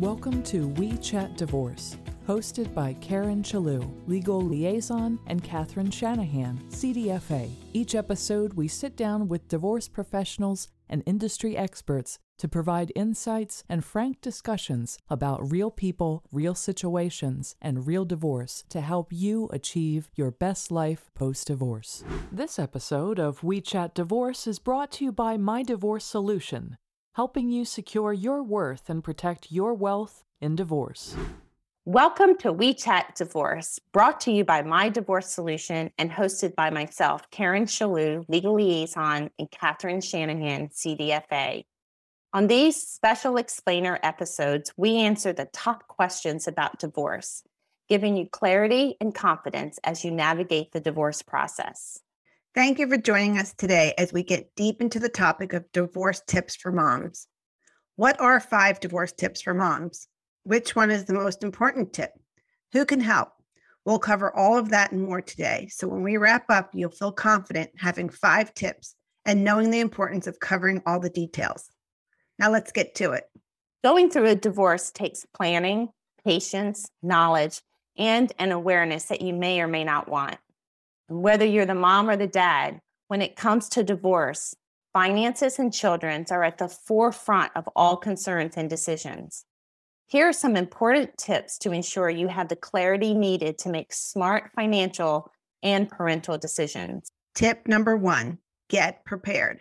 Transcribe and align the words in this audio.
Welcome 0.00 0.42
to 0.44 0.68
We 0.68 0.96
Chat 0.96 1.36
Divorce, 1.36 1.98
hosted 2.26 2.72
by 2.72 2.94
Karen 3.02 3.42
Chalou, 3.42 3.86
legal 4.06 4.40
liaison, 4.40 5.18
and 5.26 5.44
Katherine 5.44 5.90
Shanahan, 5.90 6.58
CDFA. 6.70 7.50
Each 7.74 7.94
episode, 7.94 8.54
we 8.54 8.66
sit 8.66 8.96
down 8.96 9.28
with 9.28 9.46
divorce 9.48 9.88
professionals 9.88 10.68
and 10.88 11.02
industry 11.04 11.54
experts 11.54 12.18
to 12.38 12.48
provide 12.48 12.92
insights 12.96 13.62
and 13.68 13.84
frank 13.84 14.22
discussions 14.22 14.96
about 15.10 15.52
real 15.52 15.70
people, 15.70 16.24
real 16.32 16.54
situations, 16.54 17.54
and 17.60 17.86
real 17.86 18.06
divorce 18.06 18.64
to 18.70 18.80
help 18.80 19.12
you 19.12 19.50
achieve 19.52 20.10
your 20.14 20.30
best 20.30 20.70
life 20.70 21.10
post 21.14 21.48
divorce. 21.48 22.02
This 22.32 22.58
episode 22.58 23.18
of 23.18 23.44
We 23.44 23.60
Chat 23.60 23.94
Divorce 23.94 24.46
is 24.46 24.58
brought 24.60 24.92
to 24.92 25.04
you 25.04 25.12
by 25.12 25.36
My 25.36 25.62
Divorce 25.62 26.06
Solution, 26.06 26.78
helping 27.12 27.50
you 27.50 27.64
secure 27.64 28.12
your 28.12 28.42
worth 28.42 28.88
and 28.88 29.02
protect 29.02 29.50
your 29.50 29.74
wealth 29.74 30.22
in 30.40 30.54
divorce. 30.54 31.16
Welcome 31.84 32.36
to 32.38 32.52
We 32.52 32.72
Chat 32.72 33.16
Divorce, 33.16 33.80
brought 33.90 34.20
to 34.20 34.30
you 34.30 34.44
by 34.44 34.62
My 34.62 34.88
Divorce 34.88 35.28
Solution 35.28 35.90
and 35.98 36.10
hosted 36.10 36.54
by 36.54 36.70
myself, 36.70 37.28
Karen 37.30 37.64
Chalou, 37.64 38.24
legal 38.28 38.54
liaison, 38.54 39.30
and 39.38 39.50
Catherine 39.50 40.00
Shanahan, 40.00 40.68
CDFA. 40.68 41.64
On 42.32 42.46
these 42.46 42.80
special 42.80 43.38
explainer 43.38 43.98
episodes, 44.04 44.72
we 44.76 44.98
answer 44.98 45.32
the 45.32 45.48
top 45.52 45.88
questions 45.88 46.46
about 46.46 46.78
divorce, 46.78 47.42
giving 47.88 48.16
you 48.16 48.28
clarity 48.30 48.96
and 49.00 49.12
confidence 49.12 49.80
as 49.82 50.04
you 50.04 50.12
navigate 50.12 50.70
the 50.70 50.80
divorce 50.80 51.22
process. 51.22 51.98
Thank 52.52 52.80
you 52.80 52.88
for 52.88 52.96
joining 52.96 53.38
us 53.38 53.54
today 53.54 53.94
as 53.96 54.12
we 54.12 54.24
get 54.24 54.56
deep 54.56 54.80
into 54.80 54.98
the 54.98 55.08
topic 55.08 55.52
of 55.52 55.70
divorce 55.70 56.20
tips 56.26 56.56
for 56.56 56.72
moms. 56.72 57.28
What 57.94 58.20
are 58.20 58.40
five 58.40 58.80
divorce 58.80 59.12
tips 59.12 59.40
for 59.40 59.54
moms? 59.54 60.08
Which 60.42 60.74
one 60.74 60.90
is 60.90 61.04
the 61.04 61.14
most 61.14 61.44
important 61.44 61.92
tip? 61.92 62.10
Who 62.72 62.84
can 62.84 62.98
help? 62.98 63.28
We'll 63.84 64.00
cover 64.00 64.36
all 64.36 64.58
of 64.58 64.70
that 64.70 64.90
and 64.90 65.00
more 65.00 65.20
today. 65.20 65.68
So 65.70 65.86
when 65.86 66.02
we 66.02 66.16
wrap 66.16 66.46
up, 66.48 66.70
you'll 66.74 66.90
feel 66.90 67.12
confident 67.12 67.70
having 67.78 68.08
five 68.08 68.52
tips 68.52 68.96
and 69.24 69.44
knowing 69.44 69.70
the 69.70 69.78
importance 69.78 70.26
of 70.26 70.40
covering 70.40 70.82
all 70.86 70.98
the 70.98 71.08
details. 71.08 71.70
Now 72.40 72.50
let's 72.50 72.72
get 72.72 72.96
to 72.96 73.12
it. 73.12 73.30
Going 73.84 74.10
through 74.10 74.26
a 74.26 74.34
divorce 74.34 74.90
takes 74.90 75.24
planning, 75.24 75.90
patience, 76.26 76.90
knowledge, 77.00 77.62
and 77.96 78.32
an 78.40 78.50
awareness 78.50 79.04
that 79.04 79.22
you 79.22 79.34
may 79.34 79.60
or 79.60 79.68
may 79.68 79.84
not 79.84 80.08
want. 80.08 80.38
Whether 81.10 81.44
you're 81.44 81.66
the 81.66 81.74
mom 81.74 82.08
or 82.08 82.16
the 82.16 82.28
dad, 82.28 82.78
when 83.08 83.20
it 83.20 83.34
comes 83.34 83.68
to 83.70 83.82
divorce, 83.82 84.54
finances 84.92 85.58
and 85.58 85.74
children 85.74 86.24
are 86.30 86.44
at 86.44 86.58
the 86.58 86.68
forefront 86.68 87.50
of 87.56 87.68
all 87.74 87.96
concerns 87.96 88.56
and 88.56 88.70
decisions. 88.70 89.44
Here 90.06 90.28
are 90.28 90.32
some 90.32 90.54
important 90.54 91.18
tips 91.18 91.58
to 91.58 91.72
ensure 91.72 92.10
you 92.10 92.28
have 92.28 92.46
the 92.46 92.54
clarity 92.54 93.12
needed 93.12 93.58
to 93.58 93.70
make 93.70 93.92
smart 93.92 94.52
financial 94.54 95.32
and 95.64 95.90
parental 95.90 96.38
decisions. 96.38 97.10
Tip 97.34 97.66
number 97.66 97.96
one 97.96 98.38
get 98.68 99.04
prepared. 99.04 99.58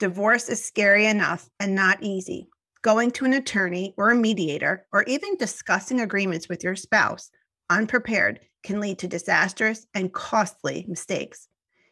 Divorce 0.00 0.48
is 0.48 0.64
scary 0.64 1.06
enough 1.06 1.48
and 1.60 1.76
not 1.76 2.02
easy. 2.02 2.48
Going 2.82 3.12
to 3.12 3.26
an 3.26 3.34
attorney 3.34 3.94
or 3.96 4.10
a 4.10 4.16
mediator, 4.16 4.86
or 4.92 5.04
even 5.04 5.36
discussing 5.36 6.00
agreements 6.00 6.48
with 6.48 6.64
your 6.64 6.74
spouse 6.74 7.30
unprepared 7.70 8.40
can 8.62 8.80
lead 8.80 8.98
to 8.98 9.08
disastrous 9.08 9.86
and 9.94 10.12
costly 10.12 10.84
mistakes. 10.88 11.48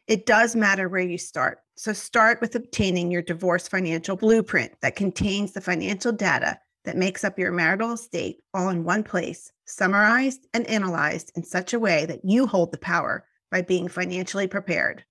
It 0.06 0.26
does 0.26 0.56
matter 0.56 0.88
where 0.88 1.00
you 1.00 1.18
start. 1.18 1.60
So 1.76 1.92
start 1.92 2.40
with 2.40 2.54
obtaining 2.54 3.10
your 3.10 3.22
divorce 3.22 3.68
financial 3.68 4.16
blueprint 4.16 4.72
that 4.80 4.96
contains 4.96 5.52
the 5.52 5.60
financial 5.60 6.12
data 6.12 6.58
that 6.84 6.96
makes 6.96 7.24
up 7.24 7.38
your 7.38 7.52
marital 7.52 7.92
estate 7.92 8.38
all 8.54 8.70
in 8.70 8.84
one 8.84 9.02
place, 9.02 9.52
summarized 9.66 10.46
and 10.54 10.66
analyzed 10.66 11.32
in 11.36 11.44
such 11.44 11.74
a 11.74 11.78
way 11.78 12.06
that 12.06 12.24
you 12.24 12.46
hold 12.46 12.72
the 12.72 12.78
power 12.78 13.26
by 13.50 13.60
being 13.60 13.88
financially 13.88 14.46
prepared. 14.46 15.04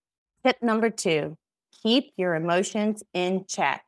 Tip 0.44 0.58
number 0.62 0.90
two 0.90 1.38
keep 1.84 2.12
your 2.18 2.34
emotions 2.34 3.04
in 3.14 3.46
check. 3.48 3.84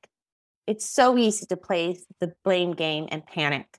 It's 0.67 0.87
so 0.87 1.17
easy 1.17 1.47
to 1.47 1.57
play 1.57 1.97
the 2.19 2.33
blame 2.43 2.73
game 2.73 3.07
and 3.09 3.25
panic. 3.25 3.78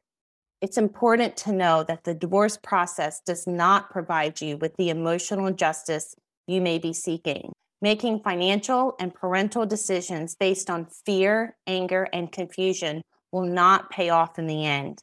It's 0.61 0.77
important 0.77 1.39
to 1.39 1.53
know 1.53 1.85
that 1.85 2.05
the 2.05 2.15
divorce 2.15 2.59
process 2.59 3.23
does 3.25 3.47
not 3.47 3.91
provide 3.91 4.43
you 4.43 4.59
with 4.59 4.77
the 4.77 4.91
emotional 4.91 5.51
justice 5.53 6.15
you 6.47 6.61
may 6.61 6.79
be 6.79 6.93
seeking. 6.93 7.53
Making 7.81 8.21
financial 8.21 8.95
and 9.01 9.15
parental 9.15 9.65
decisions 9.65 10.35
based 10.35 10.69
on 10.69 10.87
fear, 11.07 11.57
anger, 11.67 12.09
and 12.13 12.31
confusion 12.31 13.01
will 13.33 13.47
not 13.47 13.89
pay 13.89 14.11
off 14.11 14.39
in 14.39 14.47
the 14.47 14.67
end. 14.67 15.03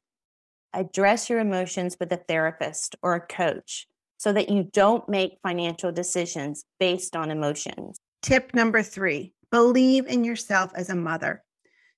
Address 0.74 1.28
your 1.28 1.40
emotions 1.40 1.98
with 2.00 2.12
a 2.12 2.18
therapist 2.18 2.96
or 3.02 3.16
a 3.16 3.26
coach 3.26 3.88
so 4.18 4.32
that 4.34 4.50
you 4.50 4.70
don't 4.74 5.10
make 5.10 5.40
financial 5.42 5.92
decisions 5.92 6.64
based 6.80 7.16
on 7.16 7.32
emotions. 7.32 7.98
Tip 8.22 8.54
number 8.54 8.84
three 8.84 9.34
believe 9.50 10.06
in 10.06 10.24
yourself 10.24 10.72
as 10.76 10.90
a 10.90 10.96
mother. 10.96 11.44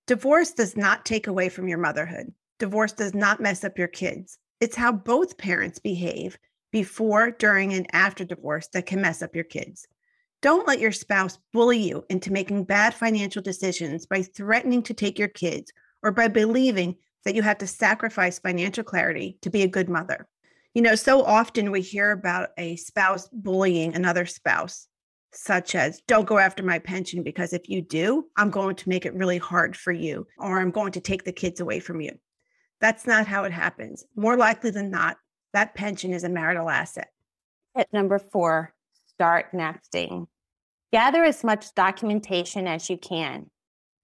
Divorce 0.07 0.51
does 0.51 0.77
not 0.77 1.05
take 1.05 1.27
away 1.27 1.49
from 1.49 1.67
your 1.67 1.77
motherhood. 1.77 2.31
Divorce 2.59 2.91
does 2.91 3.13
not 3.13 3.39
mess 3.39 3.63
up 3.63 3.77
your 3.77 3.87
kids. 3.87 4.37
It's 4.59 4.75
how 4.75 4.91
both 4.91 5.37
parents 5.37 5.79
behave 5.79 6.37
before, 6.71 7.31
during, 7.31 7.73
and 7.73 7.87
after 7.93 8.25
divorce 8.25 8.67
that 8.73 8.85
can 8.85 9.01
mess 9.01 9.21
up 9.21 9.33
your 9.33 9.45
kids. 9.45 9.87
Don't 10.41 10.67
let 10.67 10.79
your 10.79 10.91
spouse 10.91 11.37
bully 11.53 11.79
you 11.79 12.03
into 12.09 12.33
making 12.33 12.65
bad 12.65 12.93
financial 12.93 13.41
decisions 13.41 14.05
by 14.05 14.23
threatening 14.23 14.83
to 14.83 14.93
take 14.93 15.17
your 15.17 15.29
kids 15.29 15.71
or 16.03 16.11
by 16.11 16.27
believing 16.27 16.95
that 17.25 17.35
you 17.35 17.41
have 17.41 17.57
to 17.59 17.67
sacrifice 17.67 18.39
financial 18.39 18.83
clarity 18.83 19.37
to 19.41 19.49
be 19.49 19.63
a 19.63 19.67
good 19.67 19.89
mother. 19.89 20.27
You 20.73 20.81
know, 20.81 20.95
so 20.95 21.23
often 21.23 21.71
we 21.71 21.81
hear 21.81 22.11
about 22.11 22.49
a 22.57 22.75
spouse 22.75 23.29
bullying 23.31 23.95
another 23.95 24.25
spouse 24.25 24.87
such 25.31 25.75
as 25.75 26.01
don't 26.07 26.27
go 26.27 26.39
after 26.39 26.63
my 26.63 26.79
pension 26.79 27.23
because 27.23 27.53
if 27.53 27.69
you 27.69 27.81
do, 27.81 28.25
I'm 28.35 28.49
going 28.49 28.75
to 28.77 28.89
make 28.89 29.05
it 29.05 29.13
really 29.13 29.37
hard 29.37 29.77
for 29.77 29.91
you 29.91 30.27
or 30.37 30.59
I'm 30.59 30.71
going 30.71 30.91
to 30.93 31.01
take 31.01 31.23
the 31.23 31.31
kids 31.31 31.59
away 31.59 31.79
from 31.79 32.01
you. 32.01 32.11
That's 32.81 33.06
not 33.06 33.28
how 33.28 33.44
it 33.44 33.51
happens. 33.51 34.06
More 34.16 34.38
likely 34.38 34.72
than 34.72 34.90
not, 34.90 35.17
that 35.53 35.75
pension 35.75 36.13
is 36.13 36.23
a 36.23 36.29
marital 36.29 36.69
asset. 36.69 37.09
Tip 37.78 37.88
number 37.91 38.19
four 38.19 38.73
start 39.07 39.53
nesting. 39.53 40.28
Gather 40.91 41.23
as 41.23 41.44
much 41.44 41.73
documentation 41.75 42.68
as 42.68 42.89
you 42.89 42.97
can 42.97 43.50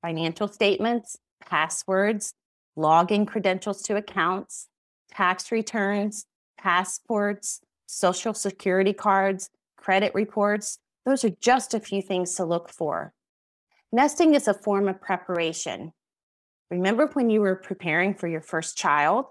financial 0.02 0.48
statements, 0.48 1.18
passwords, 1.44 2.34
login 2.78 3.26
credentials 3.26 3.82
to 3.82 3.96
accounts, 3.96 4.68
tax 5.10 5.52
returns, 5.52 6.28
passports, 6.60 7.62
social 7.88 8.34
security 8.34 8.94
cards, 8.94 9.50
credit 9.78 10.14
reports, 10.14 10.78
those 11.06 11.24
are 11.24 11.32
just 11.40 11.74
a 11.74 11.80
few 11.80 12.02
things 12.02 12.36
to 12.36 12.46
look 12.46 12.70
for. 12.70 13.14
Nesting 13.92 14.34
is 14.34 14.48
a 14.48 14.54
form 14.54 14.88
of 14.88 15.00
preparation. 15.02 15.94
Remember 16.72 17.08
when 17.14 17.30
you 17.30 17.42
were 17.42 17.56
preparing 17.56 18.14
for 18.16 18.28
your 18.28 18.42
first 18.42 18.78
child 18.78 19.26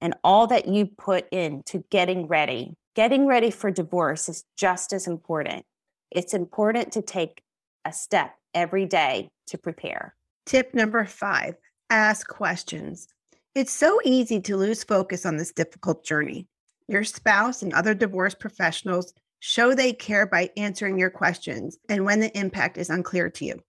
and 0.00 0.14
all 0.24 0.46
that 0.48 0.68
you 0.68 0.86
put 0.86 1.28
into 1.30 1.84
getting 1.90 2.26
ready? 2.26 2.74
Getting 2.94 3.26
ready 3.26 3.50
for 3.50 3.70
divorce 3.70 4.28
is 4.28 4.44
just 4.56 4.92
as 4.92 5.06
important. 5.06 5.64
It's 6.10 6.34
important 6.34 6.92
to 6.92 7.02
take 7.02 7.42
a 7.84 7.92
step 7.92 8.34
every 8.54 8.86
day 8.86 9.30
to 9.48 9.58
prepare. 9.58 10.14
Tip 10.46 10.74
number 10.74 11.04
five 11.04 11.54
ask 11.90 12.28
questions. 12.28 13.08
It's 13.54 13.72
so 13.72 13.98
easy 14.04 14.40
to 14.40 14.56
lose 14.56 14.84
focus 14.84 15.24
on 15.24 15.36
this 15.36 15.52
difficult 15.52 16.04
journey. 16.04 16.46
Your 16.86 17.04
spouse 17.04 17.62
and 17.62 17.72
other 17.72 17.94
divorce 17.94 18.34
professionals 18.34 19.14
Show 19.40 19.74
they 19.74 19.92
care 19.92 20.26
by 20.26 20.50
answering 20.56 20.98
your 20.98 21.10
questions 21.10 21.78
and 21.88 22.04
when 22.04 22.20
the 22.20 22.36
impact 22.36 22.76
is 22.76 22.90
unclear 22.90 23.30
to 23.30 23.44
you. 23.44 23.62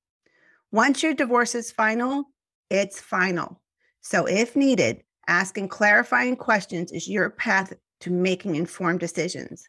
Once 0.72 1.04
your 1.04 1.14
divorce 1.14 1.54
is 1.54 1.72
final, 1.72 2.26
it's 2.70 3.00
final. 3.00 3.62
So, 4.02 4.26
if 4.26 4.56
needed, 4.56 5.04
asking 5.28 5.70
clarifying 5.70 6.36
questions 6.36 6.92
is 6.92 7.08
your 7.08 7.30
path 7.30 7.74
to 8.02 8.12
making 8.12 8.56
informed 8.56 9.00
decisions. 9.00 9.68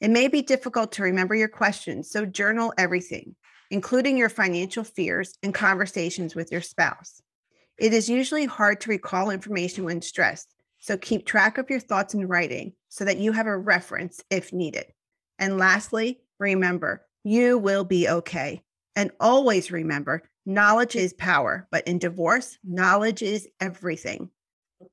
It 0.00 0.10
may 0.10 0.28
be 0.28 0.42
difficult 0.42 0.92
to 0.92 1.02
remember 1.02 1.34
your 1.34 1.48
questions, 1.48 2.10
so 2.10 2.24
journal 2.24 2.72
everything, 2.78 3.36
including 3.70 4.16
your 4.16 4.28
financial 4.28 4.84
fears 4.84 5.34
and 5.42 5.54
conversations 5.54 6.34
with 6.34 6.50
your 6.50 6.62
spouse. 6.62 7.22
It 7.78 7.92
is 7.92 8.08
usually 8.08 8.46
hard 8.46 8.80
to 8.82 8.90
recall 8.90 9.30
information 9.30 9.84
when 9.84 10.02
stressed, 10.02 10.54
so 10.78 10.96
keep 10.96 11.26
track 11.26 11.58
of 11.58 11.70
your 11.70 11.80
thoughts 11.80 12.14
in 12.14 12.26
writing 12.26 12.72
so 12.88 13.04
that 13.04 13.18
you 13.18 13.32
have 13.32 13.46
a 13.46 13.56
reference 13.56 14.22
if 14.30 14.52
needed. 14.52 14.86
And 15.38 15.58
lastly, 15.58 16.20
remember, 16.38 17.06
you 17.24 17.58
will 17.58 17.84
be 17.84 18.08
okay. 18.08 18.62
And 18.96 19.10
always 19.20 19.70
remember, 19.70 20.22
knowledge 20.46 20.96
is 20.96 21.12
power, 21.12 21.68
but 21.70 21.86
in 21.86 21.98
divorce, 21.98 22.56
knowledge 22.64 23.20
is 23.22 23.46
everything. 23.60 24.30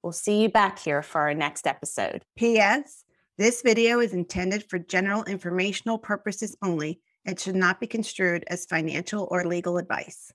We'll 0.03 0.13
see 0.13 0.43
you 0.43 0.49
back 0.49 0.79
here 0.79 1.03
for 1.03 1.21
our 1.21 1.35
next 1.35 1.67
episode. 1.67 2.25
P.S. 2.37 3.05
This 3.37 3.63
video 3.63 4.01
is 4.01 4.13
intended 4.13 4.69
for 4.69 4.79
general 4.79 5.25
informational 5.25 5.99
purposes 5.99 6.57
only 6.63 7.01
and 7.25 7.39
should 7.39 7.57
not 7.57 7.81
be 7.81 7.87
construed 7.87 8.45
as 8.49 8.65
financial 8.65 9.29
or 9.31 9.45
legal 9.45 9.77
advice. 9.77 10.33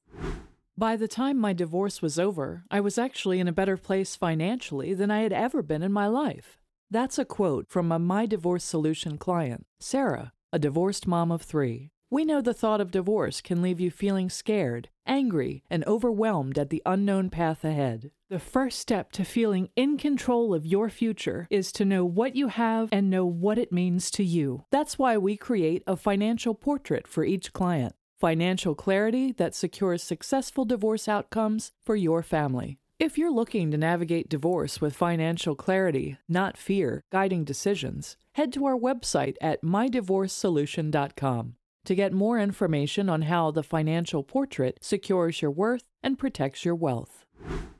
By 0.77 0.95
the 0.95 1.07
time 1.07 1.37
my 1.37 1.53
divorce 1.53 2.01
was 2.01 2.19
over, 2.19 2.63
I 2.69 2.79
was 2.79 2.97
actually 2.97 3.39
in 3.39 3.47
a 3.47 3.53
better 3.53 3.77
place 3.77 4.15
financially 4.15 4.93
than 4.93 5.11
I 5.11 5.21
had 5.21 5.33
ever 5.33 5.61
been 5.61 5.83
in 5.83 5.91
my 5.91 6.07
life. 6.07 6.59
That's 6.89 7.17
a 7.17 7.25
quote 7.25 7.69
from 7.69 7.91
a 7.91 7.99
My 7.99 8.25
Divorce 8.25 8.63
Solution 8.63 9.17
client, 9.17 9.65
Sarah, 9.79 10.33
a 10.51 10.59
divorced 10.59 11.07
mom 11.07 11.31
of 11.31 11.41
three. 11.41 11.92
We 12.13 12.25
know 12.25 12.41
the 12.41 12.53
thought 12.53 12.79
of 12.79 12.91
divorce 12.91 13.41
can 13.41 13.63
leave 13.63 13.79
you 13.79 13.89
feeling 13.89 14.29
scared, 14.29 14.89
angry, 15.07 15.63
and 15.67 15.83
overwhelmed 15.85 16.59
at 16.59 16.69
the 16.69 16.83
unknown 16.85 17.31
path 17.31 17.65
ahead. 17.65 18.11
The 18.29 18.37
first 18.37 18.77
step 18.77 19.11
to 19.13 19.25
feeling 19.25 19.69
in 19.75 19.97
control 19.97 20.53
of 20.53 20.63
your 20.63 20.91
future 20.91 21.47
is 21.49 21.71
to 21.71 21.85
know 21.85 22.05
what 22.05 22.35
you 22.35 22.49
have 22.49 22.89
and 22.91 23.09
know 23.09 23.25
what 23.25 23.57
it 23.57 23.71
means 23.71 24.11
to 24.11 24.23
you. 24.23 24.65
That's 24.69 24.99
why 24.99 25.17
we 25.17 25.35
create 25.35 25.81
a 25.87 25.97
financial 25.97 26.53
portrait 26.53 27.07
for 27.07 27.23
each 27.23 27.51
client 27.51 27.95
financial 28.19 28.75
clarity 28.75 29.31
that 29.31 29.55
secures 29.55 30.03
successful 30.03 30.65
divorce 30.65 31.07
outcomes 31.07 31.71
for 31.83 31.95
your 31.95 32.21
family. 32.21 32.77
If 32.99 33.17
you're 33.17 33.33
looking 33.33 33.71
to 33.71 33.77
navigate 33.77 34.29
divorce 34.29 34.79
with 34.79 34.95
financial 34.95 35.55
clarity, 35.55 36.17
not 36.29 36.57
fear, 36.57 37.01
guiding 37.11 37.43
decisions, 37.43 38.17
head 38.33 38.53
to 38.53 38.67
our 38.67 38.77
website 38.77 39.35
at 39.41 39.63
mydivorcesolution.com 39.63 41.55
to 41.85 41.95
get 41.95 42.13
more 42.13 42.39
information 42.39 43.09
on 43.09 43.23
how 43.23 43.51
the 43.51 43.63
financial 43.63 44.23
portrait 44.23 44.77
secures 44.81 45.41
your 45.41 45.51
worth 45.51 45.83
and 46.01 46.17
protects 46.17 46.65
your 46.65 46.75
wealth. 46.75 47.25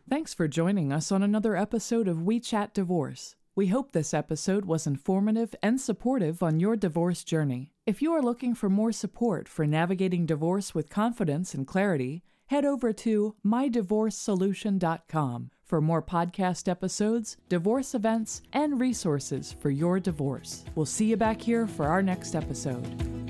Thanks 0.09 0.33
for 0.33 0.47
joining 0.47 0.91
us 0.91 1.11
on 1.11 1.23
another 1.23 1.55
episode 1.55 2.07
of 2.07 2.21
We 2.21 2.39
Chat 2.39 2.73
Divorce. 2.73 3.35
We 3.55 3.67
hope 3.67 3.91
this 3.91 4.13
episode 4.13 4.65
was 4.65 4.87
informative 4.87 5.53
and 5.61 5.79
supportive 5.79 6.41
on 6.41 6.59
your 6.59 6.75
divorce 6.75 7.23
journey. 7.23 7.71
If 7.85 8.01
you 8.01 8.11
are 8.13 8.21
looking 8.21 8.55
for 8.55 8.69
more 8.69 8.91
support 8.91 9.47
for 9.47 9.67
navigating 9.67 10.25
divorce 10.25 10.73
with 10.73 10.89
confidence 10.89 11.53
and 11.53 11.67
clarity, 11.67 12.23
head 12.47 12.65
over 12.65 12.91
to 12.93 13.35
mydivorcesolution.com 13.45 15.51
for 15.63 15.81
more 15.81 16.01
podcast 16.01 16.67
episodes, 16.67 17.37
divorce 17.47 17.95
events, 17.95 18.41
and 18.53 18.79
resources 18.79 19.55
for 19.59 19.69
your 19.69 19.99
divorce. 19.99 20.65
We'll 20.75 20.85
see 20.85 21.05
you 21.05 21.17
back 21.17 21.41
here 21.41 21.67
for 21.67 21.85
our 21.85 22.01
next 22.01 22.35
episode. 22.35 23.22